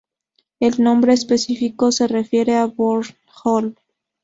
El 0.59 0.81
nombre 0.81 1.13
específico 1.13 1.91
se 1.91 2.07
refiere 2.07 2.55
a 2.55 2.65
Bornholm. 2.65 3.75